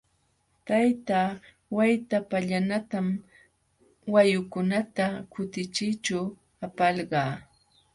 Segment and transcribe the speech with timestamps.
[0.65, 1.19] Tayta
[1.75, 3.07] Waytapallanatam
[4.13, 6.19] wayukunata kutichiyćhu
[6.65, 7.33] apalqaa.